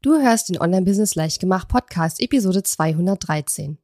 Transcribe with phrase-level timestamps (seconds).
[0.00, 3.78] Du hörst den Online-Business Leichtgemacht Podcast Episode 213.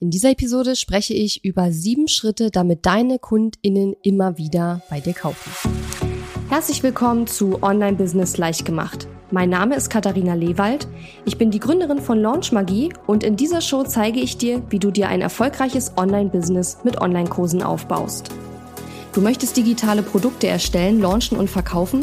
[0.00, 5.14] In dieser Episode spreche ich über sieben Schritte, damit deine KundInnen immer wieder bei dir
[5.14, 5.52] kaufen.
[6.48, 9.06] Herzlich willkommen zu Online-Business Leichtgemacht.
[9.30, 10.88] Mein Name ist Katharina Lewald.
[11.24, 14.80] Ich bin die Gründerin von Launch Magie und in dieser Show zeige ich dir, wie
[14.80, 18.30] du dir ein erfolgreiches Online-Business mit Online-Kursen aufbaust.
[19.12, 22.02] Du möchtest digitale Produkte erstellen, launchen und verkaufen?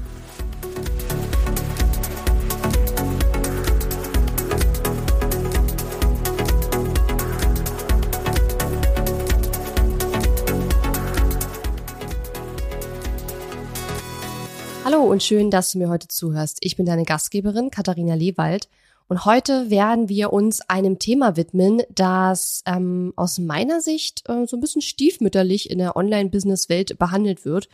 [14.83, 16.57] Hallo und schön, dass du mir heute zuhörst.
[16.61, 18.67] Ich bin deine Gastgeberin Katharina Lewald
[19.07, 24.57] und heute werden wir uns einem Thema widmen, das ähm, aus meiner Sicht äh, so
[24.57, 27.69] ein bisschen stiefmütterlich in der Online-Business-Welt behandelt wird.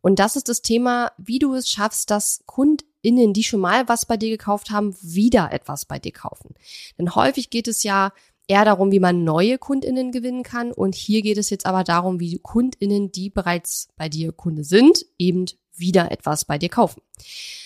[0.00, 4.06] Und das ist das Thema, wie du es schaffst, dass KundInnen, die schon mal was
[4.06, 6.54] bei dir gekauft haben, wieder etwas bei dir kaufen.
[6.98, 8.12] Denn häufig geht es ja
[8.48, 10.72] eher darum, wie man neue KundInnen gewinnen kann.
[10.72, 15.04] Und hier geht es jetzt aber darum, wie KundInnen, die bereits bei dir Kunde sind,
[15.18, 17.02] eben wieder etwas bei dir kaufen.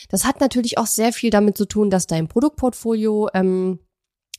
[0.08, 3.78] Das hat natürlich auch sehr viel damit zu tun, dass dein Produktportfolio ähm,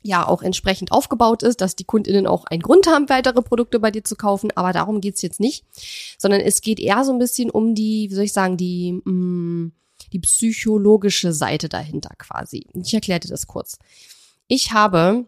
[0.03, 3.91] ja auch entsprechend aufgebaut ist, dass die KundInnen auch einen Grund haben, weitere Produkte bei
[3.91, 4.51] dir zu kaufen.
[4.55, 5.65] Aber darum geht's jetzt nicht,
[6.17, 9.11] sondern es geht eher so ein bisschen um die, wie soll ich sagen, die, mh,
[9.11, 9.71] mm,
[10.11, 12.65] die psychologische Seite dahinter quasi.
[12.73, 13.77] Ich erkläre dir das kurz.
[14.47, 15.25] Ich habe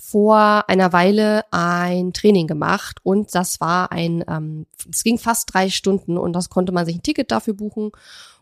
[0.00, 5.68] vor einer Weile ein Training gemacht und das war ein, ähm, es ging fast drei
[5.68, 7.92] Stunden und das konnte man sich ein Ticket dafür buchen.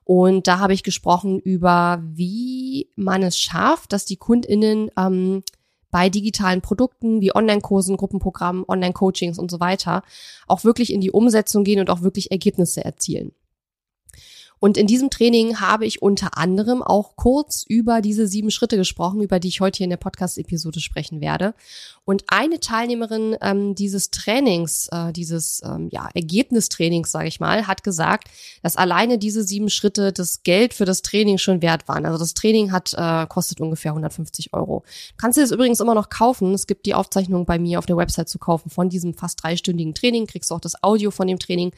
[0.05, 5.43] Und da habe ich gesprochen über, wie man es schafft, dass die KundInnen ähm,
[5.91, 10.03] bei digitalen Produkten wie Online-Kursen, Gruppenprogrammen, Online-Coachings und so weiter
[10.47, 13.33] auch wirklich in die Umsetzung gehen und auch wirklich Ergebnisse erzielen.
[14.61, 19.23] Und in diesem Training habe ich unter anderem auch kurz über diese sieben Schritte gesprochen,
[19.23, 21.55] über die ich heute hier in der Podcast-Episode sprechen werde.
[22.09, 27.85] Und eine Teilnehmerin ähm, dieses Trainings, äh, dieses ähm, ja, Ergebnistrainings, sage ich mal, hat
[27.85, 28.29] gesagt,
[28.63, 32.07] dass alleine diese sieben Schritte das Geld für das Training schon wert waren.
[32.07, 34.85] Also das Training hat äh, kostet ungefähr 150 Euro.
[35.19, 36.55] Kannst du das übrigens immer noch kaufen.
[36.55, 39.93] Es gibt die Aufzeichnung bei mir auf der Website zu kaufen von diesem fast dreistündigen
[39.93, 40.27] Training.
[40.27, 41.73] Kriegst du auch das Audio von dem Training.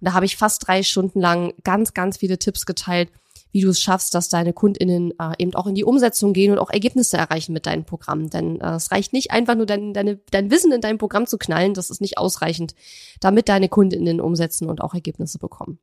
[0.00, 3.08] Und da habe ich fast drei Stunden lang ganz, ganz viele Tipps geteilt,
[3.56, 6.58] wie du es schaffst, dass deine KundInnen äh, eben auch in die Umsetzung gehen und
[6.58, 8.28] auch Ergebnisse erreichen mit deinen Programmen.
[8.28, 11.38] Denn äh, es reicht nicht einfach nur dein, deine, dein Wissen in dein Programm zu
[11.38, 12.74] knallen, das ist nicht ausreichend,
[13.18, 15.78] damit deine KundInnen umsetzen und auch Ergebnisse bekommen.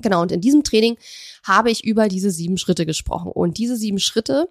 [0.00, 0.96] Genau, und in diesem Training
[1.42, 3.30] habe ich über diese sieben Schritte gesprochen.
[3.30, 4.48] Und diese sieben Schritte,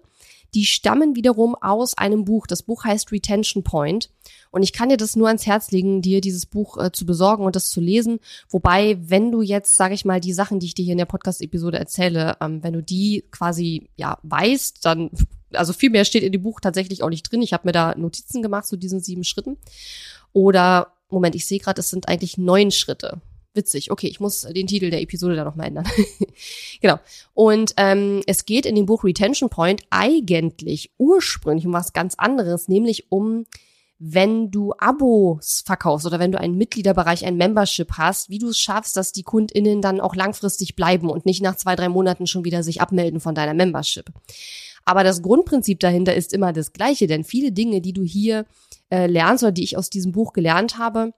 [0.54, 2.46] die stammen wiederum aus einem Buch.
[2.46, 4.10] Das Buch heißt Retention Point.
[4.50, 7.44] Und ich kann dir das nur ans Herz legen, dir dieses Buch äh, zu besorgen
[7.44, 8.20] und das zu lesen.
[8.48, 11.06] Wobei, wenn du jetzt, sage ich mal, die Sachen, die ich dir hier in der
[11.06, 15.10] Podcast-Episode erzähle, ähm, wenn du die quasi ja weißt, dann
[15.52, 17.42] also viel mehr steht in dem Buch tatsächlich auch nicht drin.
[17.42, 19.56] Ich habe mir da Notizen gemacht zu diesen sieben Schritten.
[20.32, 23.20] Oder Moment, ich sehe gerade, es sind eigentlich neun Schritte.
[23.54, 23.92] Witzig.
[23.92, 25.86] Okay, ich muss den Titel der Episode da nochmal ändern.
[26.80, 26.98] genau.
[27.34, 32.68] Und ähm, es geht in dem Buch Retention Point eigentlich ursprünglich um was ganz anderes,
[32.68, 33.46] nämlich um
[33.98, 38.58] wenn du Abos verkaufst oder wenn du einen Mitgliederbereich, ein Membership hast, wie du es
[38.58, 42.44] schaffst, dass die KundInnen dann auch langfristig bleiben und nicht nach zwei, drei Monaten schon
[42.44, 44.10] wieder sich abmelden von deiner Membership.
[44.84, 48.46] Aber das Grundprinzip dahinter ist immer das gleiche, denn viele Dinge, die du hier
[48.90, 51.14] äh, lernst oder die ich aus diesem Buch gelernt habe,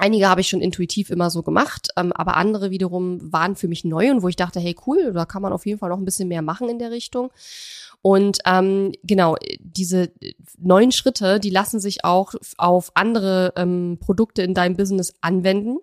[0.00, 3.84] Einige habe ich schon intuitiv immer so gemacht, ähm, aber andere wiederum waren für mich
[3.84, 6.06] neu und wo ich dachte, hey cool, da kann man auf jeden Fall noch ein
[6.06, 7.30] bisschen mehr machen in der Richtung.
[8.00, 10.10] Und ähm, genau, diese
[10.56, 15.76] neuen Schritte, die lassen sich auch auf andere ähm, Produkte in deinem Business anwenden.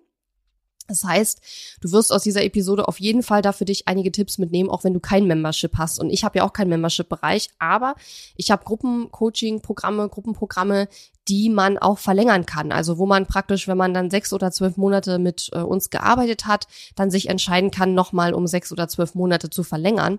[0.88, 1.40] Das heißt,
[1.82, 4.84] du wirst aus dieser Episode auf jeden Fall da für dich einige Tipps mitnehmen, auch
[4.84, 6.00] wenn du kein Membership hast.
[6.00, 7.94] Und ich habe ja auch keinen Membership-Bereich, aber
[8.36, 10.88] ich habe Gruppencoaching-Programme, Gruppenprogramme,
[11.28, 12.72] die man auch verlängern kann.
[12.72, 16.46] Also wo man praktisch, wenn man dann sechs oder zwölf Monate mit äh, uns gearbeitet
[16.46, 16.66] hat,
[16.96, 20.18] dann sich entscheiden kann, nochmal um sechs oder zwölf Monate zu verlängern.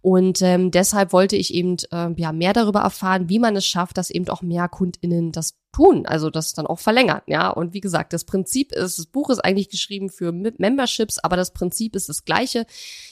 [0.00, 3.98] Und ähm, deshalb wollte ich eben äh, ja mehr darüber erfahren, wie man es schafft,
[3.98, 7.50] dass eben auch mehr KundInnen das tun, also das dann auch verlängern, ja.
[7.50, 11.52] Und wie gesagt, das Prinzip ist, das Buch ist eigentlich geschrieben für Memberships, aber das
[11.52, 12.66] Prinzip ist das gleiche,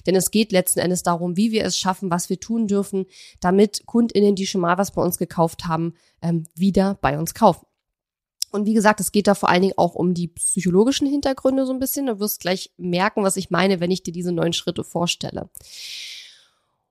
[0.06, 3.04] denn es geht letzten Endes darum, wie wir es schaffen, was wir tun dürfen,
[3.40, 5.94] damit KundInnen, die schon mal was bei uns gekauft haben,
[6.24, 7.66] ähm, wieder bei uns kaufen.
[8.50, 11.72] Und wie gesagt, es geht da vor allen Dingen auch um die psychologischen Hintergründe so
[11.72, 12.06] ein bisschen.
[12.06, 15.50] Du wirst gleich merken, was ich meine, wenn ich dir diese neun Schritte vorstelle.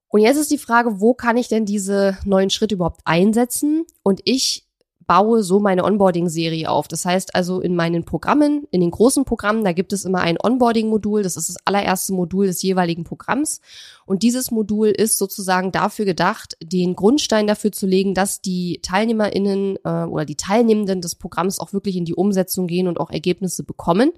[0.09, 3.85] Und jetzt ist die Frage, wo kann ich denn diese neuen Schritte überhaupt einsetzen?
[4.03, 4.67] Und ich
[5.05, 6.87] baue so meine Onboarding-Serie auf.
[6.87, 10.37] Das heißt also in meinen Programmen, in den großen Programmen, da gibt es immer ein
[10.41, 11.23] Onboarding-Modul.
[11.23, 13.61] Das ist das allererste Modul des jeweiligen Programms.
[14.05, 19.77] Und dieses Modul ist sozusagen dafür gedacht, den Grundstein dafür zu legen, dass die TeilnehmerInnen
[19.83, 23.63] äh, oder die Teilnehmenden des Programms auch wirklich in die Umsetzung gehen und auch Ergebnisse
[23.63, 24.11] bekommen.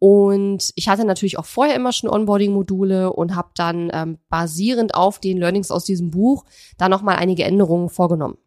[0.00, 5.18] Und ich hatte natürlich auch vorher immer schon Onboarding-Module und habe dann ähm, basierend auf
[5.18, 6.44] den Learnings aus diesem Buch
[6.76, 8.38] da nochmal einige Änderungen vorgenommen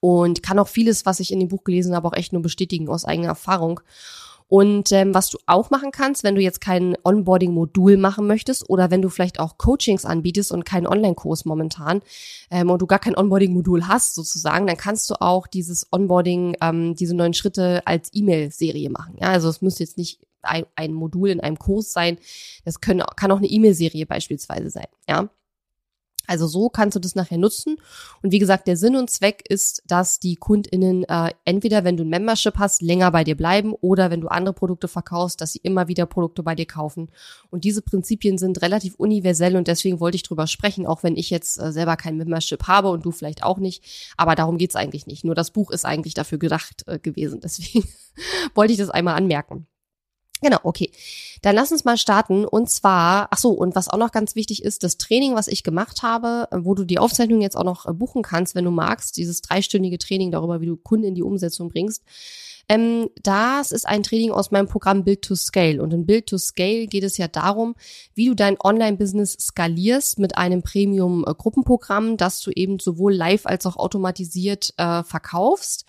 [0.00, 2.88] und kann auch vieles, was ich in dem Buch gelesen habe, auch echt nur bestätigen
[2.88, 3.80] aus eigener Erfahrung.
[4.48, 8.92] Und ähm, was du auch machen kannst, wenn du jetzt kein Onboarding-Modul machen möchtest oder
[8.92, 12.00] wenn du vielleicht auch Coachings anbietest und keinen Online-Kurs momentan
[12.50, 16.94] ähm, und du gar kein Onboarding-Modul hast sozusagen, dann kannst du auch dieses Onboarding, ähm,
[16.94, 19.16] diese neuen Schritte als E-Mail-Serie machen.
[19.20, 22.16] Ja, also es müsste jetzt nicht ein, ein Modul in einem Kurs sein.
[22.64, 24.86] Das können, kann auch eine E-Mail-Serie beispielsweise sein.
[25.08, 25.28] Ja.
[26.26, 27.76] Also so kannst du das nachher nutzen.
[28.22, 32.04] Und wie gesagt, der Sinn und Zweck ist, dass die KundInnen äh, entweder, wenn du
[32.04, 35.60] ein Membership hast, länger bei dir bleiben oder wenn du andere Produkte verkaufst, dass sie
[35.62, 37.10] immer wieder Produkte bei dir kaufen.
[37.50, 41.30] Und diese Prinzipien sind relativ universell und deswegen wollte ich drüber sprechen, auch wenn ich
[41.30, 43.84] jetzt äh, selber kein Membership habe und du vielleicht auch nicht.
[44.16, 45.24] Aber darum geht's eigentlich nicht.
[45.24, 47.40] Nur das Buch ist eigentlich dafür gedacht äh, gewesen.
[47.46, 47.86] Deswegen
[48.54, 49.66] wollte ich das einmal anmerken.
[50.42, 50.90] Genau, okay.
[51.42, 52.44] Dann lass uns mal starten.
[52.44, 55.62] Und zwar, ach so, und was auch noch ganz wichtig ist, das Training, was ich
[55.62, 59.16] gemacht habe, wo du die Aufzeichnung jetzt auch noch äh, buchen kannst, wenn du magst,
[59.16, 62.02] dieses dreistündige Training darüber, wie du Kunden in die Umsetzung bringst.
[62.68, 65.80] Ähm, das ist ein Training aus meinem Programm Build to Scale.
[65.80, 67.74] Und in Build to Scale geht es ja darum,
[68.14, 73.76] wie du dein Online-Business skalierst mit einem Premium-Gruppenprogramm, das du eben sowohl live als auch
[73.76, 75.86] automatisiert äh, verkaufst.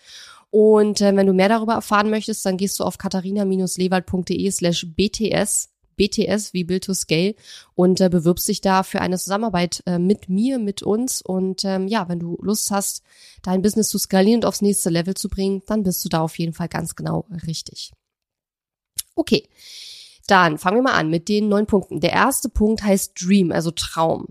[0.49, 5.69] Und äh, wenn du mehr darüber erfahren möchtest, dann gehst du auf katharina-lewald.de slash bts
[5.97, 7.35] BTS wie Build to Scale
[7.75, 11.21] und äh, bewirbst dich da für eine Zusammenarbeit äh, mit mir, mit uns.
[11.21, 13.03] Und ähm, ja, wenn du Lust hast,
[13.41, 16.37] dein Business zu skalieren und aufs nächste Level zu bringen, dann bist du da auf
[16.37, 17.91] jeden Fall ganz genau richtig.
[19.15, 19.43] Okay,
[20.27, 21.99] dann fangen wir mal an mit den neun Punkten.
[21.99, 24.27] Der erste Punkt heißt Dream, also Traum.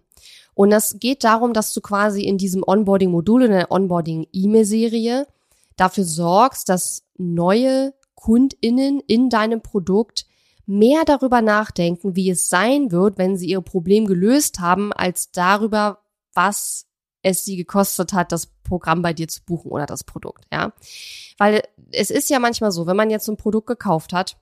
[0.55, 5.27] Und das geht darum, dass du quasi in diesem Onboarding-Modul, in der Onboarding-E-Mail-Serie
[5.77, 10.27] dafür sorgst, dass neue KundInnen in deinem Produkt
[10.67, 16.01] mehr darüber nachdenken, wie es sein wird, wenn sie ihr Problem gelöst haben, als darüber,
[16.35, 16.87] was
[17.23, 20.73] es sie gekostet hat, das Programm bei dir zu buchen oder das Produkt, ja.
[21.39, 21.63] Weil
[21.93, 24.37] es ist ja manchmal so, wenn man jetzt ein Produkt gekauft hat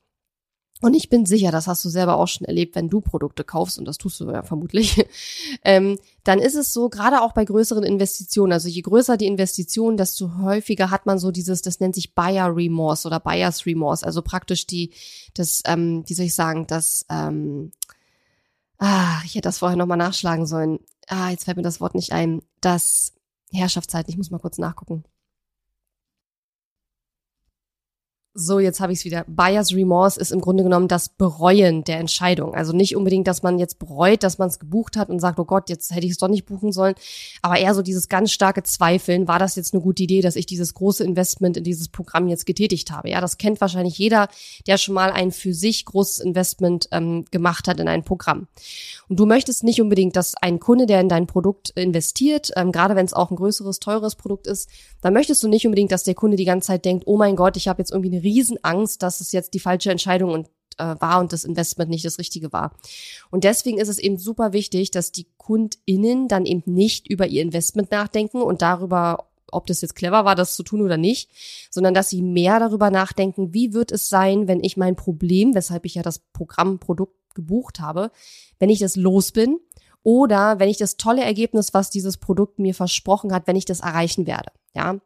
[0.81, 3.79] und ich bin sicher, das hast du selber auch schon erlebt, wenn du Produkte kaufst,
[3.79, 5.06] und das tust du ja vermutlich,
[5.65, 9.97] ähm, dann ist es so, gerade auch bei größeren Investitionen, also je größer die Investition,
[9.97, 14.21] desto häufiger hat man so dieses, das nennt sich Buyer Remorse oder Buyers Remorse, also
[14.21, 14.91] praktisch die,
[15.35, 17.73] das, ähm, wie soll ich sagen, das, ähm,
[18.79, 20.81] ah, ich hätte das vorher nochmal nachschlagen sollen.
[21.06, 22.43] Ah, jetzt fällt mir das Wort nicht ein.
[22.61, 23.12] Das
[23.53, 25.05] Herrschaftszeit, ich muss mal kurz nachgucken.
[28.37, 29.25] So, jetzt habe ich es wieder.
[29.29, 32.53] Buyer's Remorse ist im Grunde genommen das Bereuen der Entscheidung.
[32.53, 35.45] Also nicht unbedingt, dass man jetzt bereut, dass man es gebucht hat und sagt, oh
[35.45, 36.97] Gott, jetzt hätte ich es doch nicht buchen sollen.
[37.43, 40.47] Aber eher so dieses ganz starke Zweifeln, war das jetzt eine gute Idee, dass ich
[40.47, 43.09] dieses große Investment in dieses Programm jetzt getätigt habe.
[43.09, 44.27] Ja, das kennt wahrscheinlich jeder,
[44.67, 48.49] der schon mal ein für sich großes Investment ähm, gemacht hat in ein Programm.
[49.09, 52.97] Und du möchtest nicht unbedingt, dass ein Kunde, der in dein Produkt investiert, ähm, gerade
[52.97, 54.69] wenn es auch ein größeres, teures Produkt ist,
[55.03, 57.56] dann möchtest du nicht unbedingt, dass der Kunde die ganze Zeit denkt, oh mein Gott,
[57.56, 61.21] ich habe jetzt irgendwie eine Riesenangst, dass es jetzt die falsche Entscheidung und äh, war
[61.21, 62.77] und das Investment nicht das Richtige war.
[63.31, 67.43] Und deswegen ist es eben super wichtig, dass die KundInnen dann eben nicht über ihr
[67.43, 71.31] Investment nachdenken und darüber, ob das jetzt clever war, das zu tun oder nicht,
[71.71, 75.85] sondern dass sie mehr darüber nachdenken, wie wird es sein, wenn ich mein Problem, weshalb
[75.85, 78.11] ich ja das Programmprodukt gebucht habe,
[78.59, 79.59] wenn ich das los bin
[80.03, 83.81] oder wenn ich das tolle Ergebnis, was dieses Produkt mir versprochen hat, wenn ich das
[83.81, 84.51] erreichen werde.
[84.75, 84.99] Ja,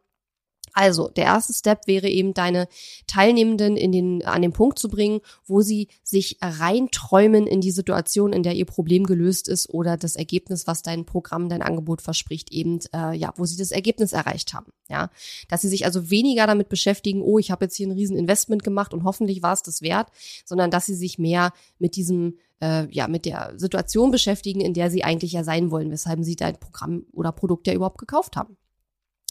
[0.73, 2.67] also, der erste Step wäre eben, deine
[3.07, 8.33] Teilnehmenden in den, an den Punkt zu bringen, wo sie sich reinträumen in die Situation,
[8.33, 12.51] in der ihr Problem gelöst ist oder das Ergebnis, was dein Programm, dein Angebot verspricht,
[12.51, 14.71] eben, äh, ja, wo sie das Ergebnis erreicht haben.
[14.89, 15.11] Ja,
[15.49, 18.63] dass sie sich also weniger damit beschäftigen, oh, ich habe jetzt hier ein riesen Investment
[18.63, 20.07] gemacht und hoffentlich war es das wert,
[20.45, 24.91] sondern dass sie sich mehr mit diesem äh, ja, mit der Situation beschäftigen, in der
[24.91, 28.57] sie eigentlich ja sein wollen, weshalb sie dein Programm oder Produkt ja überhaupt gekauft haben.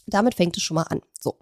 [0.09, 1.01] Damit fängt es schon mal an.
[1.19, 1.37] So.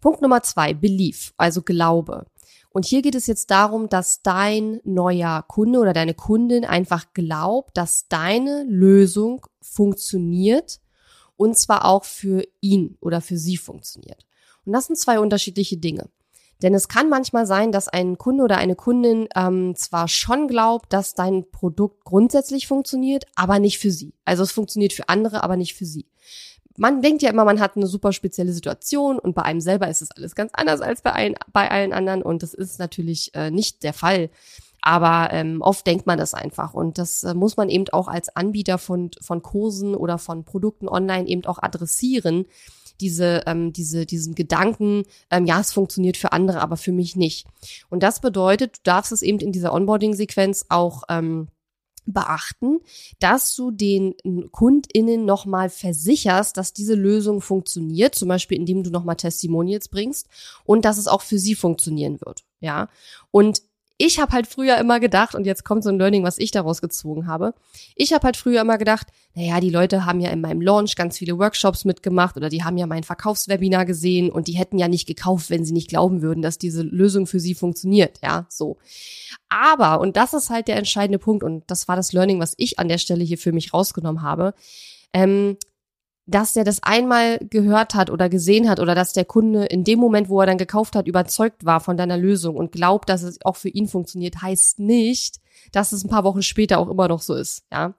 [0.00, 2.26] Punkt Nummer zwei, Belief, also Glaube.
[2.70, 7.76] Und hier geht es jetzt darum, dass dein neuer Kunde oder deine Kundin einfach glaubt,
[7.76, 10.80] dass deine Lösung funktioniert
[11.36, 14.26] und zwar auch für ihn oder für sie funktioniert.
[14.66, 16.10] Und das sind zwei unterschiedliche Dinge.
[16.62, 20.92] Denn es kann manchmal sein, dass ein Kunde oder eine Kundin ähm, zwar schon glaubt,
[20.92, 24.14] dass dein Produkt grundsätzlich funktioniert, aber nicht für sie.
[24.24, 26.06] Also es funktioniert für andere, aber nicht für sie.
[26.76, 30.02] Man denkt ja immer, man hat eine super spezielle Situation und bei einem selber ist
[30.02, 33.50] es alles ganz anders als bei, ein, bei allen anderen und das ist natürlich äh,
[33.50, 34.30] nicht der Fall.
[34.82, 38.28] Aber ähm, oft denkt man das einfach und das äh, muss man eben auch als
[38.36, 42.46] Anbieter von, von Kursen oder von Produkten online eben auch adressieren,
[43.00, 47.46] diese, ähm, diese, diesen Gedanken, ähm, ja, es funktioniert für andere, aber für mich nicht.
[47.90, 51.48] Und das bedeutet, du darfst es eben in dieser Onboarding-Sequenz auch ähm,
[52.06, 52.80] beachten,
[53.18, 54.14] dass du den
[54.52, 60.28] KundInnen nochmal versicherst, dass diese Lösung funktioniert, zum Beispiel indem du nochmal Testimonials bringst
[60.64, 62.44] und dass es auch für sie funktionieren wird.
[62.60, 62.88] Ja.
[63.30, 63.62] Und
[63.98, 66.80] ich habe halt früher immer gedacht, und jetzt kommt so ein Learning, was ich daraus
[66.80, 67.54] gezogen habe.
[67.94, 71.16] Ich habe halt früher immer gedacht, naja, die Leute haben ja in meinem Launch ganz
[71.18, 75.06] viele Workshops mitgemacht oder die haben ja mein Verkaufswebinar gesehen und die hätten ja nicht
[75.06, 78.18] gekauft, wenn sie nicht glauben würden, dass diese Lösung für sie funktioniert.
[78.22, 78.76] Ja, so.
[79.48, 82.78] Aber, und das ist halt der entscheidende Punkt, und das war das Learning, was ich
[82.78, 84.54] an der Stelle hier für mich rausgenommen habe.
[85.12, 85.56] Ähm,
[86.26, 89.98] dass der das einmal gehört hat oder gesehen hat oder dass der Kunde in dem
[89.98, 93.44] Moment, wo er dann gekauft hat, überzeugt war von deiner Lösung und glaubt, dass es
[93.44, 95.36] auch für ihn funktioniert, heißt nicht,
[95.72, 97.94] dass es ein paar Wochen später auch immer noch so ist, ja.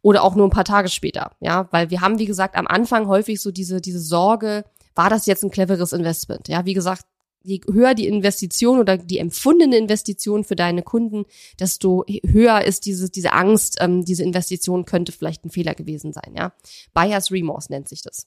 [0.00, 1.68] Oder auch nur ein paar Tage später, ja.
[1.70, 5.42] Weil wir haben, wie gesagt, am Anfang häufig so diese, diese Sorge, war das jetzt
[5.42, 6.48] ein cleveres Investment?
[6.48, 7.04] Ja, wie gesagt,
[7.42, 11.24] je höher die Investition oder die empfundene Investition für deine Kunden,
[11.58, 16.34] desto höher ist diese, diese Angst, ähm, diese Investition könnte vielleicht ein Fehler gewesen sein,
[16.36, 16.52] ja.
[16.94, 18.26] Buyer's Remorse nennt sich das.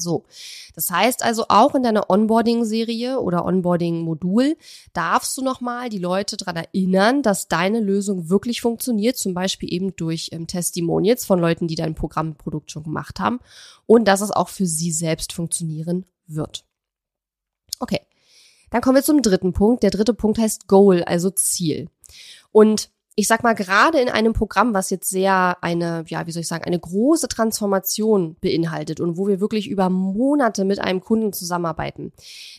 [0.00, 0.24] So,
[0.74, 4.56] das heißt also auch in deiner Onboarding-Serie oder Onboarding-Modul
[4.92, 9.94] darfst du nochmal die Leute dran erinnern, dass deine Lösung wirklich funktioniert, zum Beispiel eben
[9.96, 13.40] durch ähm, Testimonials von Leuten, die dein Programmprodukt schon gemacht haben
[13.86, 16.64] und dass es auch für sie selbst funktionieren wird.
[17.78, 18.00] Okay,
[18.70, 19.82] dann kommen wir zum dritten Punkt.
[19.82, 21.88] Der dritte Punkt heißt Goal, also Ziel.
[22.52, 26.40] Und ich sag mal, gerade in einem Programm, was jetzt sehr eine, ja, wie soll
[26.40, 31.34] ich sagen, eine große Transformation beinhaltet und wo wir wirklich über Monate mit einem Kunden
[31.34, 32.12] zusammenarbeiten,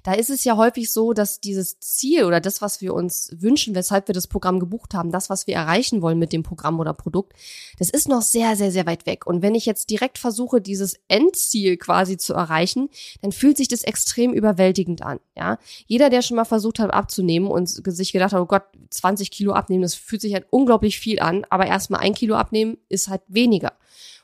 [0.03, 3.73] da ist es ja häufig so, dass dieses Ziel oder das, was wir uns wünschen,
[3.73, 6.93] weshalb wir das Programm gebucht haben, das, was wir erreichen wollen mit dem Programm oder
[6.93, 7.33] Produkt,
[7.79, 9.25] das ist noch sehr, sehr, sehr weit weg.
[9.25, 12.89] Und wenn ich jetzt direkt versuche, dieses Endziel quasi zu erreichen,
[13.23, 15.57] dann fühlt sich das extrem überwältigend an, ja.
[15.87, 19.53] Jeder, der schon mal versucht hat abzunehmen und sich gedacht hat, oh Gott, 20 Kilo
[19.53, 23.23] abnehmen, das fühlt sich halt unglaublich viel an, aber erstmal ein Kilo abnehmen ist halt
[23.27, 23.73] weniger.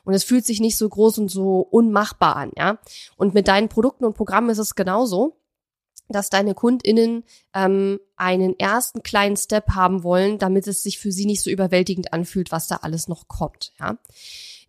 [0.04, 2.78] Und es fühlt sich nicht so groß und so unmachbar an, ja.
[3.16, 5.38] Und mit deinen Produkten und Programmen ist es genauso
[6.08, 11.26] dass deine KundInnen ähm, einen ersten kleinen Step haben wollen, damit es sich für sie
[11.26, 13.72] nicht so überwältigend anfühlt, was da alles noch kommt.
[13.78, 13.98] Ja?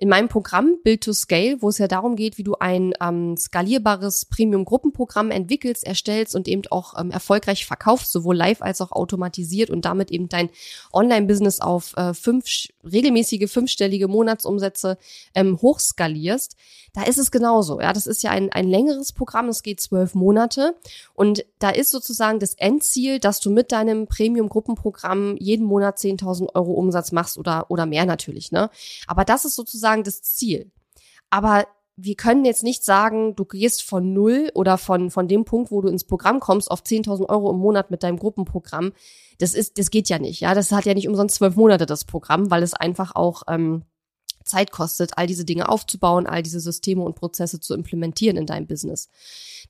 [0.02, 3.36] In meinem Programm Build to Scale, wo es ja darum geht, wie du ein ähm,
[3.36, 9.70] skalierbares Premium-Gruppenprogramm entwickelst, erstellst und eben auch ähm, erfolgreich verkaufst, sowohl live als auch automatisiert
[9.70, 10.52] und damit eben dein
[10.94, 12.46] Online-Business auf äh, fünf
[12.84, 14.98] regelmäßige fünfstellige Monatsumsätze
[15.36, 16.56] ähm, hochskalierst,
[16.94, 17.80] da ist es genauso.
[17.82, 20.76] Ja, das ist ja ein, ein längeres Programm, das geht zwölf Monate
[21.14, 26.72] und da ist sozusagen das Endziel, dass du mit deinem Premium-Gruppenprogramm jeden Monat 10.000 Euro
[26.74, 28.70] Umsatz machst oder, oder mehr natürlich, ne?
[29.08, 30.72] Aber das ist sozusagen sozusagen das Ziel.
[31.30, 35.70] Aber wir können jetzt nicht sagen, du gehst von null oder von, von dem Punkt,
[35.70, 38.94] wo du ins Programm kommst, auf 10.000 Euro im Monat mit deinem Gruppenprogramm.
[39.40, 40.42] Das ist, das geht ja nicht.
[40.42, 43.84] Ja, das hat ja nicht umsonst zwölf Monate das Programm, weil es einfach auch ähm,
[44.46, 48.68] Zeit kostet, all diese Dinge aufzubauen, all diese Systeme und Prozesse zu implementieren in deinem
[48.68, 49.08] Business.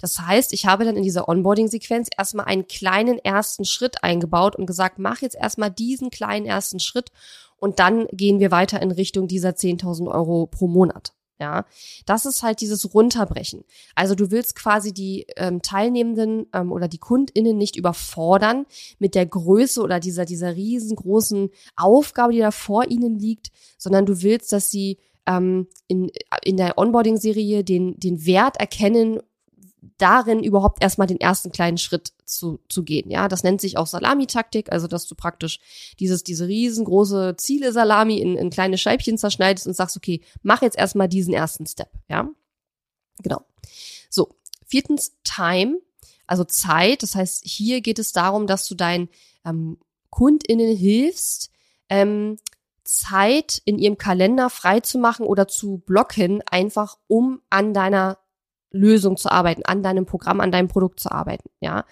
[0.01, 4.65] Das heißt, ich habe dann in dieser Onboarding-Sequenz erstmal einen kleinen ersten Schritt eingebaut und
[4.65, 7.11] gesagt, mach jetzt erstmal diesen kleinen ersten Schritt
[7.57, 11.13] und dann gehen wir weiter in Richtung dieser 10.000 Euro pro Monat.
[11.39, 11.65] Ja,
[12.05, 13.63] das ist halt dieses Runterbrechen.
[13.95, 18.65] Also du willst quasi die ähm, Teilnehmenden ähm, oder die KundInnen nicht überfordern
[18.99, 24.21] mit der Größe oder dieser, dieser riesengroßen Aufgabe, die da vor ihnen liegt, sondern du
[24.21, 26.11] willst, dass sie ähm, in,
[26.43, 29.21] in der Onboarding-Serie den, den Wert erkennen
[29.97, 33.09] darin überhaupt erstmal den ersten kleinen Schritt zu, zu gehen.
[33.09, 35.59] Ja, das nennt sich auch Salami-Taktik, also dass du praktisch
[35.99, 41.07] dieses, diese riesengroße Ziele-Salami in, in kleine Scheibchen zerschneidest und sagst, okay, mach jetzt erstmal
[41.07, 41.91] diesen ersten Step.
[42.09, 42.29] Ja,
[43.21, 43.41] genau.
[44.09, 45.79] So, viertens Time,
[46.27, 47.03] also Zeit.
[47.03, 49.09] Das heißt, hier geht es darum, dass du deinen
[49.45, 49.77] ähm,
[50.09, 51.51] KundInnen hilfst,
[51.89, 52.37] ähm,
[52.83, 58.17] Zeit in ihrem Kalender frei zu machen oder zu blocken, einfach um an deiner
[58.71, 61.85] Lösung zu arbeiten, an deinem Programm, an deinem Produkt zu arbeiten, ja.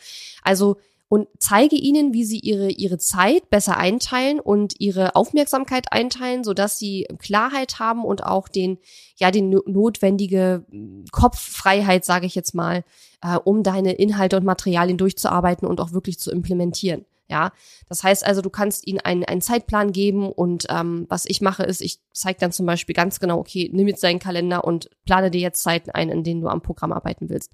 [0.43, 0.77] Also
[1.10, 6.77] und zeige ihnen, wie sie ihre, ihre Zeit besser einteilen und ihre Aufmerksamkeit einteilen, sodass
[6.77, 8.77] sie Klarheit haben und auch den,
[9.15, 10.65] ja, den notwendige
[11.12, 12.84] Kopffreiheit, sage ich jetzt mal,
[13.22, 17.05] äh, um deine Inhalte und Materialien durchzuarbeiten und auch wirklich zu implementieren.
[17.29, 17.51] Ja,
[17.89, 21.63] das heißt also, du kannst ihnen einen, einen Zeitplan geben und ähm, was ich mache
[21.63, 25.29] ist, ich zeige dann zum Beispiel ganz genau, okay, nimm jetzt deinen Kalender und plane
[25.29, 27.51] dir jetzt Zeiten ein, in denen du am Programm arbeiten willst.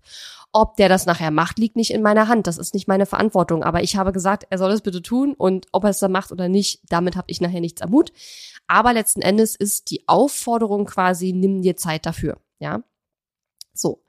[0.52, 2.46] Ob der das nachher macht, liegt nicht in meiner Hand.
[2.46, 3.64] Das ist nicht meine Verantwortung.
[3.64, 6.32] Aber ich habe gesagt, er soll es bitte tun und ob er es dann macht
[6.32, 8.14] oder nicht, damit habe ich nachher nichts am Hut.
[8.68, 12.38] Aber letzten Endes ist die Aufforderung quasi, nimm dir Zeit dafür.
[12.60, 12.84] Ja,
[13.74, 14.04] so.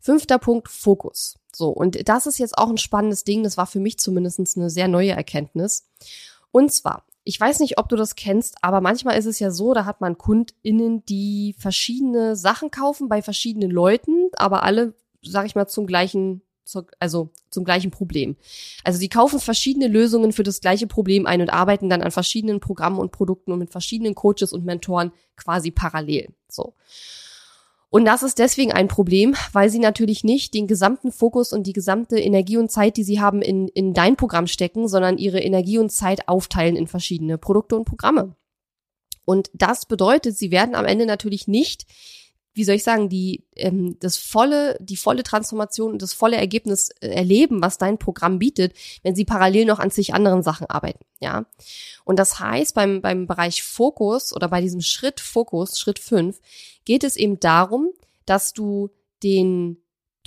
[0.00, 1.36] Fünfter Punkt, Fokus.
[1.56, 4.68] So, und das ist jetzt auch ein spannendes Ding, das war für mich zumindest eine
[4.68, 5.88] sehr neue Erkenntnis.
[6.50, 9.72] Und zwar, ich weiß nicht, ob du das kennst, aber manchmal ist es ja so,
[9.72, 15.54] da hat man KundInnen, die verschiedene Sachen kaufen bei verschiedenen Leuten, aber alle, sag ich
[15.54, 16.42] mal, zum gleichen,
[16.98, 18.36] also zum gleichen Problem.
[18.84, 22.60] Also die kaufen verschiedene Lösungen für das gleiche Problem ein und arbeiten dann an verschiedenen
[22.60, 26.34] Programmen und Produkten und mit verschiedenen Coaches und Mentoren quasi parallel.
[26.50, 26.74] So.
[27.88, 31.72] Und das ist deswegen ein Problem, weil sie natürlich nicht den gesamten Fokus und die
[31.72, 35.78] gesamte Energie und Zeit, die sie haben, in, in dein Programm stecken, sondern ihre Energie
[35.78, 38.34] und Zeit aufteilen in verschiedene Produkte und Programme.
[39.24, 41.86] Und das bedeutet, sie werden am Ende natürlich nicht
[42.56, 46.88] wie soll ich sagen, die ähm, das volle, die volle Transformation und das volle Ergebnis
[47.00, 48.72] äh, erleben, was dein Programm bietet,
[49.02, 51.44] wenn sie parallel noch an sich anderen Sachen arbeiten, ja.
[52.04, 56.40] Und das heißt, beim, beim Bereich Fokus oder bei diesem Schritt Fokus, Schritt fünf
[56.86, 57.90] geht es eben darum,
[58.24, 58.88] dass du
[59.22, 59.76] den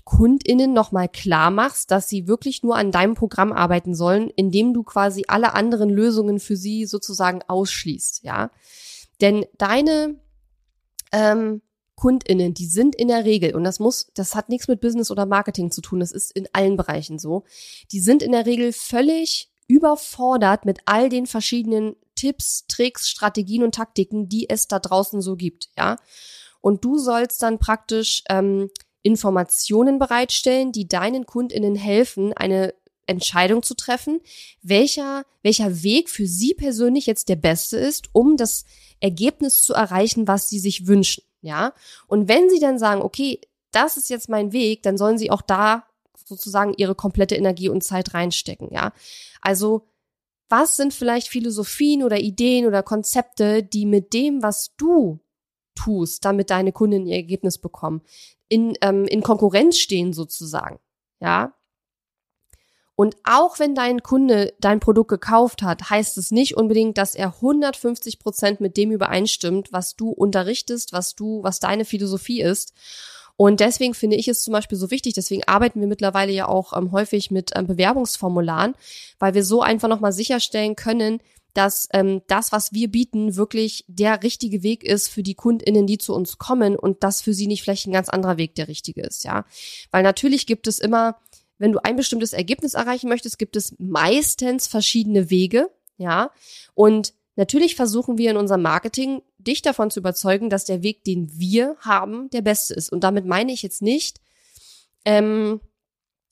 [0.05, 4.83] KundInnen nochmal klar machst, dass sie wirklich nur an deinem Programm arbeiten sollen, indem du
[4.83, 8.51] quasi alle anderen Lösungen für sie sozusagen ausschließt, ja.
[9.19, 10.15] Denn deine
[11.11, 11.61] ähm,
[11.99, 15.25] KundInnen, die sind in der Regel, und das muss, das hat nichts mit Business oder
[15.25, 17.43] Marketing zu tun, das ist in allen Bereichen so,
[17.91, 23.75] die sind in der Regel völlig überfordert mit all den verschiedenen Tipps, Tricks, Strategien und
[23.75, 25.97] Taktiken, die es da draußen so gibt, ja.
[26.61, 28.69] Und du sollst dann praktisch ähm,
[29.01, 32.73] Informationen bereitstellen, die deinen KundInnen helfen, eine
[33.07, 34.21] Entscheidung zu treffen,
[34.61, 38.63] welcher, welcher Weg für sie persönlich jetzt der beste ist, um das
[39.01, 41.73] Ergebnis zu erreichen, was sie sich wünschen ja.
[42.07, 43.41] Und wenn sie dann sagen, okay,
[43.71, 45.85] das ist jetzt mein Weg, dann sollen sie auch da
[46.25, 48.93] sozusagen ihre komplette Energie und Zeit reinstecken, ja.
[49.41, 49.87] Also,
[50.49, 55.19] was sind vielleicht Philosophien oder Ideen oder Konzepte, die mit dem, was du
[55.75, 58.01] tust, damit deine Kunden ihr Ergebnis bekommen,
[58.47, 60.79] in, ähm, in Konkurrenz stehen sozusagen,
[61.19, 61.53] ja.
[62.99, 67.27] Und auch wenn dein Kunde dein Produkt gekauft hat, heißt es nicht unbedingt, dass er
[67.35, 72.73] 150 Prozent mit dem übereinstimmt, was du unterrichtest, was du, was deine Philosophie ist.
[73.37, 76.75] Und deswegen finde ich es zum Beispiel so wichtig, deswegen arbeiten wir mittlerweile ja auch
[76.75, 78.75] ähm, häufig mit ähm, Bewerbungsformularen,
[79.17, 81.21] weil wir so einfach nochmal sicherstellen können,
[81.53, 85.97] dass ähm, das, was wir bieten, wirklich der richtige Weg ist für die KundInnen, die
[85.99, 89.01] zu uns kommen und dass für sie nicht vielleicht ein ganz anderer Weg der richtige
[89.01, 89.45] ist, ja.
[89.89, 91.15] Weil natürlich gibt es immer
[91.59, 96.31] wenn du ein bestimmtes Ergebnis erreichen möchtest, gibt es meistens verschiedene Wege, ja.
[96.73, 101.29] Und natürlich versuchen wir in unserem Marketing, dich davon zu überzeugen, dass der Weg, den
[101.37, 102.91] wir haben, der beste ist.
[102.91, 104.19] Und damit meine ich jetzt nicht,
[105.05, 105.61] ähm,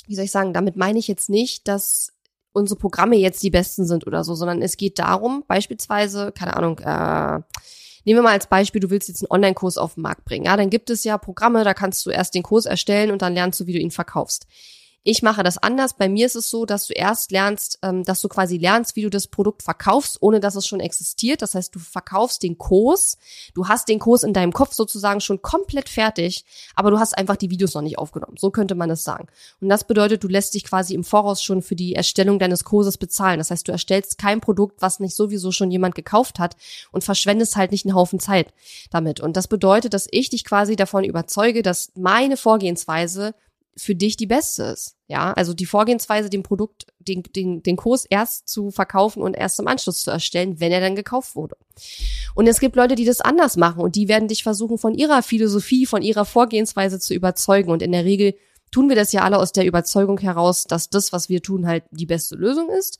[0.08, 2.14] wie soll ich sagen, damit meine ich jetzt nicht, dass
[2.54, 6.80] unsere Programme jetzt die besten sind oder so, sondern es geht darum, beispielsweise, keine Ahnung,
[6.80, 7.42] äh,
[8.08, 10.46] Nehmen wir mal als Beispiel, du willst jetzt einen Online-Kurs auf den Markt bringen.
[10.46, 13.34] Ja, dann gibt es ja Programme, da kannst du erst den Kurs erstellen und dann
[13.34, 14.48] lernst du, wie du ihn verkaufst.
[15.10, 15.94] Ich mache das anders.
[15.94, 19.04] Bei mir ist es so, dass du erst lernst, ähm, dass du quasi lernst, wie
[19.04, 21.42] du das Produkt verkaufst, ohne dass es schon existiert.
[21.42, 23.18] Das heißt, du verkaufst den Kurs.
[23.54, 26.44] Du hast den Kurs in deinem Kopf sozusagen schon komplett fertig,
[26.76, 28.36] aber du hast einfach die Videos noch nicht aufgenommen.
[28.38, 29.30] So könnte man es sagen.
[29.62, 32.98] Und das bedeutet, du lässt dich quasi im Voraus schon für die Erstellung deines Kurses
[32.98, 33.38] bezahlen.
[33.38, 36.58] Das heißt, du erstellst kein Produkt, was nicht sowieso schon jemand gekauft hat
[36.92, 38.54] und verschwendest halt nicht einen Haufen Zeit
[38.92, 39.22] damit.
[39.22, 43.36] Und das bedeutet, dass ich dich quasi davon überzeuge, dass meine Vorgehensweise
[43.78, 44.96] für dich die beste ist.
[45.08, 49.60] Ja, also die Vorgehensweise, den Produkt, den, den, den Kurs erst zu verkaufen und erst
[49.60, 51.56] im Anschluss zu erstellen, wenn er dann gekauft wurde.
[52.36, 55.24] Und es gibt Leute, die das anders machen und die werden dich versuchen, von ihrer
[55.24, 57.72] Philosophie, von ihrer Vorgehensweise zu überzeugen.
[57.72, 58.36] Und in der Regel
[58.72, 61.84] tun wir das ja alle aus der Überzeugung heraus, dass das, was wir tun, halt
[61.92, 62.98] die beste Lösung ist.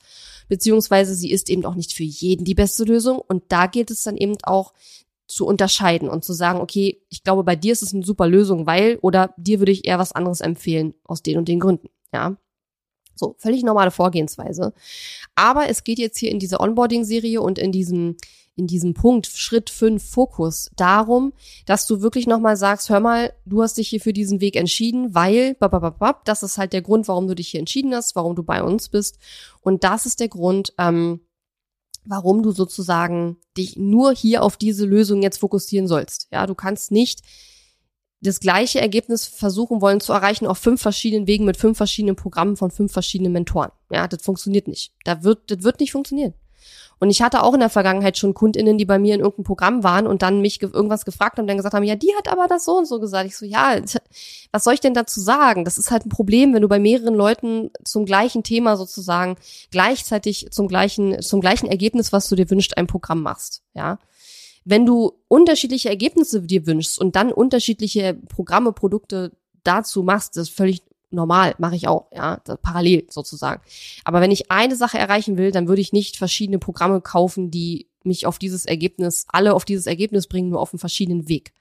[0.48, 3.18] Beziehungsweise sie ist eben auch nicht für jeden die beste Lösung.
[3.18, 4.72] Und da gilt es dann eben auch,
[5.28, 8.66] zu unterscheiden und zu sagen, okay, ich glaube, bei dir ist es eine super Lösung,
[8.66, 12.36] weil oder dir würde ich eher was anderes empfehlen aus den und den Gründen, ja.
[13.14, 14.72] So, völlig normale Vorgehensweise.
[15.34, 18.16] Aber es geht jetzt hier in dieser Onboarding-Serie und in diesem,
[18.54, 21.32] in diesem Punkt Schritt 5 Fokus darum,
[21.66, 25.16] dass du wirklich nochmal sagst, hör mal, du hast dich hier für diesen Weg entschieden,
[25.16, 28.44] weil, babababab, das ist halt der Grund, warum du dich hier entschieden hast, warum du
[28.44, 29.18] bei uns bist.
[29.62, 31.20] Und das ist der Grund, ähm,
[32.08, 36.28] warum du sozusagen dich nur hier auf diese Lösung jetzt fokussieren sollst.
[36.32, 37.20] Ja, du kannst nicht
[38.20, 42.56] das gleiche Ergebnis versuchen wollen zu erreichen auf fünf verschiedenen Wegen mit fünf verschiedenen Programmen
[42.56, 43.70] von fünf verschiedenen Mentoren.
[43.90, 44.92] Ja, das funktioniert nicht.
[45.04, 46.34] Da wird, das wird nicht funktionieren.
[47.00, 49.84] Und ich hatte auch in der Vergangenheit schon KundInnen, die bei mir in irgendeinem Programm
[49.84, 52.28] waren und dann mich ge irgendwas gefragt haben und dann gesagt haben, ja, die hat
[52.28, 53.26] aber das so und so gesagt.
[53.26, 53.76] Ich so, ja,
[54.52, 55.64] was soll ich denn dazu sagen?
[55.64, 59.36] Das ist halt ein Problem, wenn du bei mehreren Leuten zum gleichen Thema sozusagen
[59.70, 63.62] gleichzeitig zum gleichen, zum gleichen Ergebnis, was du dir wünschst, ein Programm machst.
[63.74, 63.98] Ja.
[64.64, 70.56] Wenn du unterschiedliche Ergebnisse dir wünschst und dann unterschiedliche Programme, Produkte dazu machst, das ist
[70.56, 73.62] völlig normal, mache ich auch, ja, parallel sozusagen.
[74.04, 77.88] Aber wenn ich eine Sache erreichen will, dann würde ich nicht verschiedene Programme kaufen, die
[78.04, 81.52] mich auf dieses Ergebnis, alle auf dieses Ergebnis bringen, nur auf einem verschiedenen Weg.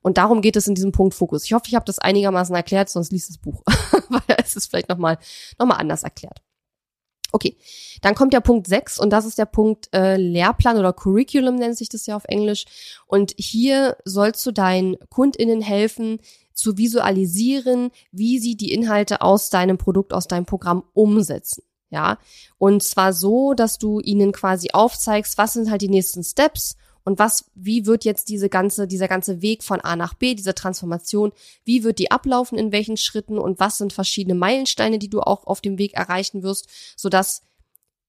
[0.00, 1.44] Und darum geht es in diesem Punkt Fokus.
[1.44, 3.62] Ich hoffe, ich habe das einigermaßen erklärt, sonst liest das Buch,
[4.08, 5.18] weil es ist vielleicht nochmal
[5.58, 6.40] noch mal anders erklärt.
[7.30, 7.56] Okay,
[8.00, 11.76] dann kommt der Punkt 6 und das ist der Punkt äh, Lehrplan oder Curriculum nennt
[11.76, 12.64] sich das ja auf Englisch.
[13.06, 16.20] Und hier sollst du deinen KundInnen helfen,
[16.54, 21.62] zu visualisieren, wie sie die Inhalte aus deinem Produkt, aus deinem Programm umsetzen.
[21.90, 22.18] Ja,
[22.58, 26.76] und zwar so, dass du ihnen quasi aufzeigst, was sind halt die nächsten Steps
[27.08, 30.54] und was, wie wird jetzt diese ganze, dieser ganze Weg von A nach B, diese
[30.54, 31.32] Transformation,
[31.64, 35.46] wie wird die ablaufen, in welchen Schritten und was sind verschiedene Meilensteine, die du auch
[35.46, 37.40] auf dem Weg erreichen wirst, sodass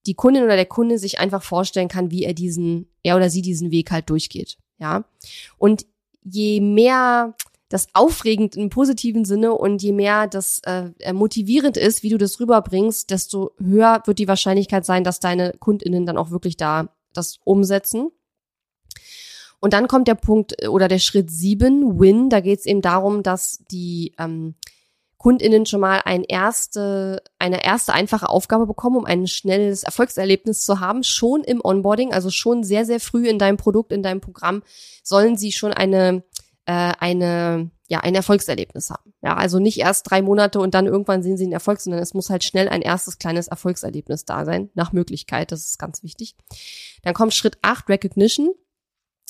[0.06, 3.42] die Kundin oder der Kunde sich einfach vorstellen kann, wie er diesen, er oder sie
[3.42, 4.58] diesen Weg halt durchgeht.
[4.80, 5.06] Ja.
[5.58, 5.86] Und
[6.22, 7.36] je mehr
[7.70, 12.42] das aufregend im positiven Sinne und je mehr das äh, motivierend ist, wie du das
[12.42, 17.40] rüberbringst, desto höher wird die Wahrscheinlichkeit sein, dass deine KundInnen dann auch wirklich da das
[17.46, 18.12] umsetzen.
[19.60, 22.30] Und dann kommt der Punkt äh, oder der Schritt sieben, Win.
[22.30, 24.56] Da geht es eben darum, dass die ähm,
[25.20, 30.80] KundInnen schon mal ein erste, eine erste einfache Aufgabe bekommen, um ein schnelles Erfolgserlebnis zu
[30.80, 31.04] haben.
[31.04, 34.64] Schon im Onboarding, also schon sehr, sehr früh in deinem Produkt, in deinem Programm,
[35.04, 36.24] sollen sie schon eine,
[36.66, 39.14] äh, eine, ja, ein Erfolgserlebnis haben.
[39.22, 42.14] Ja, also nicht erst drei Monate und dann irgendwann sehen sie den Erfolg, sondern es
[42.14, 45.52] muss halt schnell ein erstes kleines Erfolgserlebnis da sein, nach Möglichkeit.
[45.52, 46.36] Das ist ganz wichtig.
[47.04, 48.54] Dann kommt Schritt acht Recognition.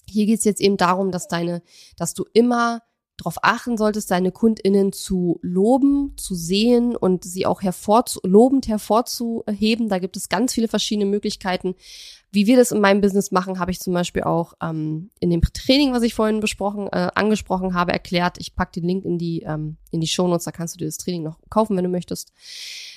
[0.10, 1.62] Hier geht es jetzt eben darum, dass deine,
[1.98, 2.82] dass du immer
[3.20, 9.90] darauf achten solltest, deine KundInnen zu loben, zu sehen und sie auch hervorzu lobend hervorzuheben.
[9.90, 11.76] Da gibt es ganz viele verschiedene Möglichkeiten.
[12.32, 15.42] Wie wir das in meinem Business machen, habe ich zum Beispiel auch ähm, in dem
[15.42, 18.38] Training, was ich vorhin besprochen, äh, angesprochen habe, erklärt.
[18.40, 20.98] Ich pack den Link in die ähm, in die Shownotes, da kannst du dir das
[20.98, 22.32] Training noch kaufen, wenn du möchtest.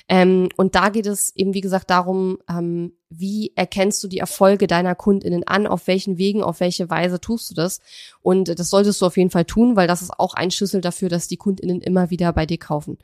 [0.09, 4.67] Ähm, und da geht es eben, wie gesagt, darum, ähm, wie erkennst du die Erfolge
[4.67, 7.81] deiner KundInnen an, auf welchen Wegen, auf welche Weise tust du das.
[8.21, 11.09] Und das solltest du auf jeden Fall tun, weil das ist auch ein Schlüssel dafür,
[11.09, 12.99] dass die KundInnen immer wieder bei dir kaufen.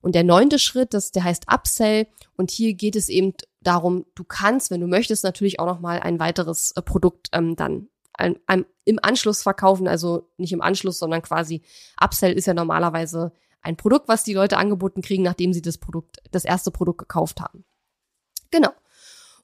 [0.00, 2.06] Und der neunte Schritt, das, der heißt Upsell.
[2.36, 6.00] Und hier geht es eben darum, du kannst, wenn du möchtest, natürlich auch noch mal
[6.00, 9.88] ein weiteres äh, Produkt ähm, dann ein, ein, im Anschluss verkaufen.
[9.88, 11.62] Also nicht im Anschluss, sondern quasi
[12.00, 16.18] Upsell ist ja normalerweise ein Produkt, was die Leute angeboten kriegen, nachdem sie das Produkt,
[16.30, 17.64] das erste Produkt gekauft haben.
[18.50, 18.70] Genau.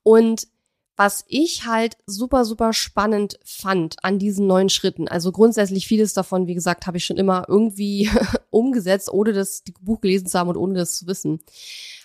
[0.03, 0.49] Und
[0.97, 6.49] was ich halt super, super spannend fand an diesen neuen Schritten, also grundsätzlich vieles davon,
[6.49, 8.11] wie gesagt, habe ich schon immer irgendwie
[8.51, 11.39] umgesetzt, ohne das Buch gelesen zu haben und ohne das zu wissen.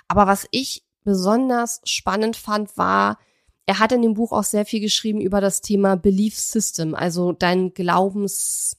[0.08, 3.18] Aber was ich besonders spannend fand, war,
[3.66, 7.32] er hat in dem Buch auch sehr viel geschrieben über das Thema Belief System, also
[7.32, 8.78] dein Glaubens,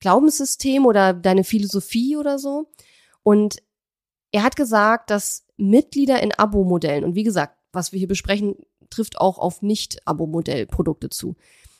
[0.00, 2.70] Glaubenssystem oder deine Philosophie oder so.
[3.22, 3.62] Und
[4.32, 8.56] er hat gesagt, dass Mitglieder in Abo-Modellen, und wie gesagt, was wir hier besprechen,
[8.90, 11.36] trifft auch auf Nicht-Abo-Modell-Produkte zu.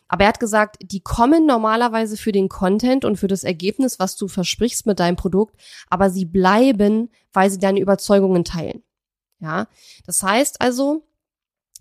[0.07, 4.15] Aber er hat gesagt, die kommen normalerweise für den Content und für das Ergebnis, was
[4.15, 5.57] du versprichst mit deinem Produkt,
[5.89, 8.84] aber sie bleiben, weil sie deine Überzeugungen teilen.
[9.45, 9.69] Ja,
[10.07, 11.07] das heißt also,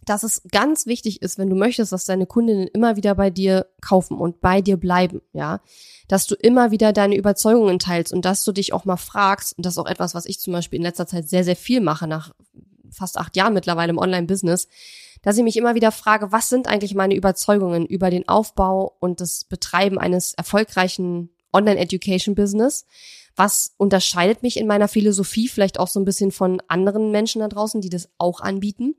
[0.06, 3.68] dass es ganz wichtig ist, wenn du möchtest, dass deine Kundinnen immer wieder bei dir
[3.80, 5.62] kaufen und bei dir bleiben, ja,
[6.10, 9.66] dass du immer wieder deine Überzeugungen teilst und dass du dich auch mal fragst, und
[9.66, 12.06] das ist auch etwas, was ich zum Beispiel in letzter Zeit sehr, sehr viel mache,
[12.06, 12.34] nach
[12.92, 14.68] fast acht Jahren mittlerweile im Online-Business,
[15.22, 19.22] dass ich mich immer wieder frage, was sind eigentlich meine Überzeugungen über den Aufbau und
[19.22, 22.86] das Betreiben eines erfolgreichen Online-Education-Business?
[23.36, 27.48] Was unterscheidet mich in meiner Philosophie vielleicht auch so ein bisschen von anderen Menschen da
[27.48, 28.96] draußen, die das auch anbieten?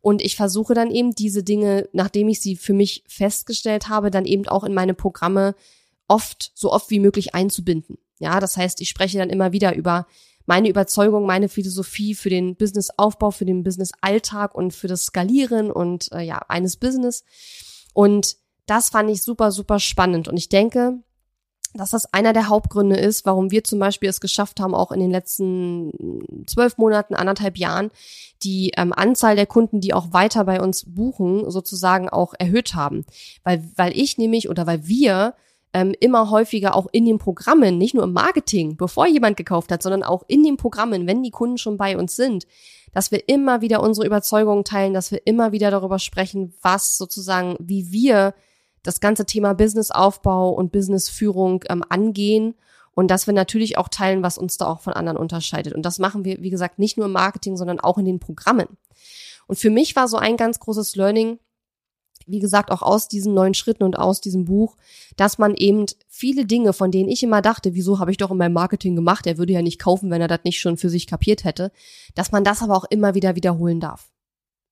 [0.00, 4.24] Und ich versuche dann eben diese Dinge, nachdem ich sie für mich festgestellt habe, dann
[4.24, 5.54] eben auch in meine Programme
[6.06, 7.98] oft, so oft wie möglich einzubinden.
[8.18, 10.06] Ja, das heißt, ich spreche dann immer wieder über
[10.46, 16.10] meine Überzeugung, meine Philosophie für den Businessaufbau, für den Businessalltag und für das Skalieren und
[16.12, 17.22] äh, ja, eines Business.
[17.92, 18.36] Und
[18.66, 20.26] das fand ich super, super spannend.
[20.26, 21.02] Und ich denke,
[21.78, 25.00] dass das einer der Hauptgründe ist, warum wir zum Beispiel es geschafft haben, auch in
[25.00, 27.90] den letzten zwölf Monaten, anderthalb Jahren,
[28.42, 33.04] die ähm, Anzahl der Kunden, die auch weiter bei uns buchen, sozusagen auch erhöht haben.
[33.44, 35.34] Weil, weil ich nämlich oder weil wir
[35.72, 39.82] ähm, immer häufiger auch in den Programmen, nicht nur im Marketing, bevor jemand gekauft hat,
[39.82, 42.46] sondern auch in den Programmen, wenn die Kunden schon bei uns sind,
[42.92, 47.56] dass wir immer wieder unsere Überzeugungen teilen, dass wir immer wieder darüber sprechen, was sozusagen,
[47.60, 48.34] wie wir
[48.88, 52.54] das ganze Thema Businessaufbau und Businessführung ähm, angehen
[52.94, 55.74] und dass wir natürlich auch teilen, was uns da auch von anderen unterscheidet.
[55.74, 58.66] Und das machen wir, wie gesagt, nicht nur im Marketing, sondern auch in den Programmen.
[59.46, 61.38] Und für mich war so ein ganz großes Learning,
[62.26, 64.76] wie gesagt, auch aus diesen neuen Schritten und aus diesem Buch,
[65.16, 68.36] dass man eben viele Dinge, von denen ich immer dachte, wieso habe ich doch in
[68.38, 71.06] meinem Marketing gemacht, er würde ja nicht kaufen, wenn er das nicht schon für sich
[71.06, 71.72] kapiert hätte,
[72.14, 74.10] dass man das aber auch immer wieder wiederholen darf.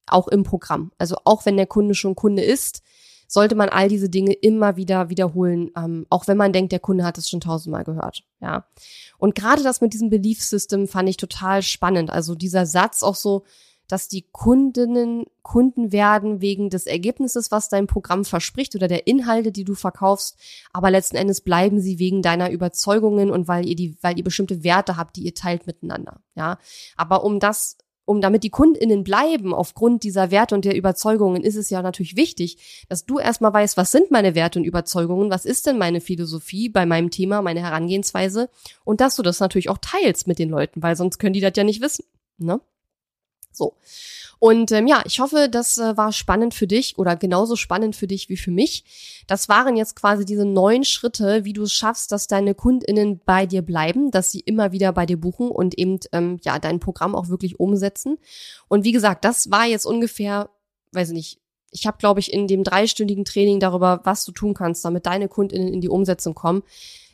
[0.06, 0.92] Auch im Programm.
[0.98, 2.82] Also auch wenn der Kunde schon Kunde ist,
[3.26, 7.04] sollte man all diese Dinge immer wieder wiederholen, ähm, auch wenn man denkt, der Kunde
[7.04, 8.24] hat es schon tausendmal gehört.
[8.40, 8.66] Ja.
[9.18, 12.10] Und gerade das mit diesem Belief System fand ich total spannend.
[12.10, 13.44] Also dieser Satz auch so,
[13.88, 19.52] dass die Kundinnen Kunden werden wegen des Ergebnisses, was dein Programm verspricht oder der Inhalte,
[19.52, 20.36] die du verkaufst,
[20.72, 24.64] aber letzten Endes bleiben sie wegen deiner Überzeugungen und weil ihr die, weil ihr bestimmte
[24.64, 26.20] Werte habt, die ihr teilt miteinander.
[26.34, 26.58] Ja,
[26.96, 31.56] aber um das um damit die KundInnen bleiben aufgrund dieser Werte und der Überzeugungen, ist
[31.56, 35.44] es ja natürlich wichtig, dass du erstmal weißt, was sind meine Werte und Überzeugungen, was
[35.44, 38.48] ist denn meine Philosophie bei meinem Thema, meine Herangehensweise
[38.84, 41.52] und dass du das natürlich auch teilst mit den Leuten, weil sonst können die das
[41.56, 42.04] ja nicht wissen.
[42.38, 42.60] Ne?
[43.56, 43.74] So.
[44.38, 48.06] Und ähm, ja, ich hoffe, das äh, war spannend für dich oder genauso spannend für
[48.06, 48.84] dich wie für mich.
[49.26, 53.46] Das waren jetzt quasi diese neun Schritte, wie du es schaffst, dass deine KundInnen bei
[53.46, 57.14] dir bleiben, dass sie immer wieder bei dir buchen und eben ähm, ja dein Programm
[57.14, 58.18] auch wirklich umsetzen.
[58.68, 60.50] Und wie gesagt, das war jetzt ungefähr,
[60.92, 61.40] weiß nicht,
[61.70, 65.28] ich habe, glaube ich, in dem dreistündigen Training darüber, was du tun kannst, damit deine
[65.28, 66.62] KundInnen in die Umsetzung kommen,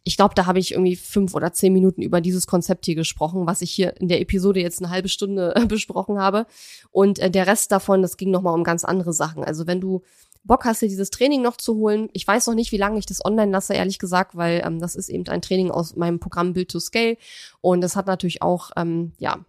[0.04, 3.46] ich glaube, da habe ich irgendwie fünf oder zehn Minuten über dieses Konzept hier gesprochen,
[3.46, 6.46] was ich hier in der Episode jetzt eine halbe Stunde äh, besprochen habe.
[6.90, 9.44] Und äh, der Rest davon, das ging nochmal um ganz andere Sachen.
[9.44, 10.02] Also wenn du
[10.44, 13.06] Bock hast, dir dieses Training noch zu holen, ich weiß noch nicht, wie lange ich
[13.06, 16.52] das online lasse, ehrlich gesagt, weil ähm, das ist eben ein Training aus meinem Programm
[16.52, 17.16] Build to Scale.
[17.60, 19.44] Und das hat natürlich auch, ähm, ja,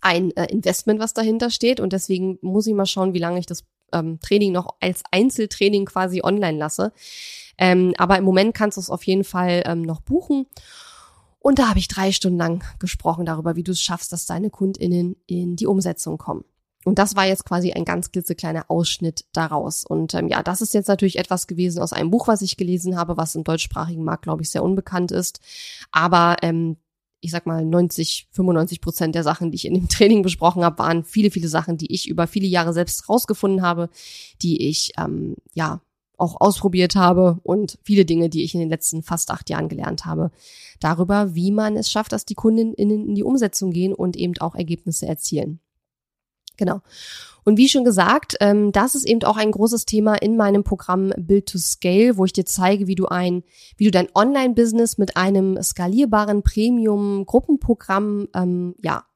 [0.00, 1.78] ein äh, Investment, was dahinter steht.
[1.78, 5.86] Und deswegen muss ich mal schauen, wie lange ich das ähm, Training noch als Einzeltraining
[5.86, 6.92] quasi online lasse.
[7.58, 10.46] Ähm, aber im Moment kannst du es auf jeden Fall ähm, noch buchen.
[11.38, 14.50] Und da habe ich drei Stunden lang gesprochen darüber, wie du es schaffst, dass deine
[14.50, 16.44] KundInnen in die Umsetzung kommen.
[16.84, 19.84] Und das war jetzt quasi ein ganz klitzekleiner Ausschnitt daraus.
[19.84, 22.96] Und ähm, ja, das ist jetzt natürlich etwas gewesen aus einem Buch, was ich gelesen
[22.96, 25.40] habe, was im deutschsprachigen Markt, glaube ich, sehr unbekannt ist.
[25.92, 26.78] Aber ähm,
[27.20, 30.78] ich sag mal, 90, 95 Prozent der Sachen, die ich in dem Training besprochen habe,
[30.78, 33.90] waren viele, viele Sachen, die ich über viele Jahre selbst rausgefunden habe,
[34.42, 35.80] die ich ähm, ja
[36.16, 40.04] auch ausprobiert habe und viele Dinge, die ich in den letzten fast acht Jahren gelernt
[40.04, 40.30] habe,
[40.78, 44.54] darüber, wie man es schafft, dass die Kunden in die Umsetzung gehen und eben auch
[44.54, 45.60] Ergebnisse erzielen.
[46.60, 46.82] Genau.
[47.42, 51.10] Und wie schon gesagt, ähm, das ist eben auch ein großes Thema in meinem Programm
[51.16, 53.44] Build to Scale, wo ich dir zeige, wie du ein,
[53.78, 59.06] wie du dein Online-Business mit einem skalierbaren Premium-Gruppenprogramm ähm, ja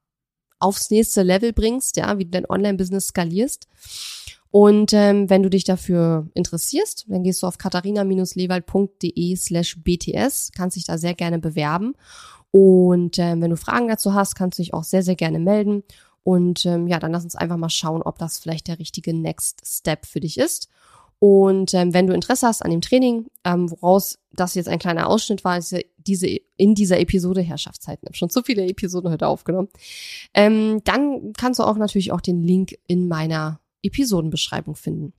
[0.59, 3.69] aufs nächste Level bringst, ja, wie du dein Online-Business skalierst.
[4.51, 10.77] Und ähm, wenn du dich dafür interessierst, dann gehst du auf katharina-lewald.de slash bts, kannst
[10.79, 11.93] dich da sehr gerne bewerben.
[12.51, 15.83] Und ähm, wenn du Fragen dazu hast, kannst du dich auch sehr, sehr gerne melden.
[16.25, 19.61] Und ähm, ja, dann lass uns einfach mal schauen, ob das vielleicht der richtige Next
[19.65, 20.69] Step für dich ist.
[21.19, 25.09] Und ähm, wenn du Interesse hast an dem Training, ähm, woraus das jetzt ein kleiner
[25.09, 29.29] Ausschnitt war, diese, diese in dieser Episode Herrschaftszeiten, ich habe schon zu viele Episoden heute
[29.29, 29.69] aufgenommen,
[30.35, 35.13] ähm, dann kannst du auch natürlich auch den Link in meiner Episodenbeschreibung finden.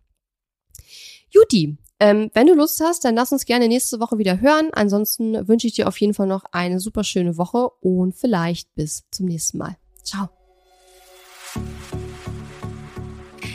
[1.30, 4.70] Juti, ähm, wenn du Lust hast, dann lass uns gerne nächste Woche wieder hören.
[4.74, 9.06] Ansonsten wünsche ich dir auf jeden Fall noch eine super schöne Woche und vielleicht bis
[9.12, 9.78] zum nächsten Mal.
[10.04, 10.30] Ciao.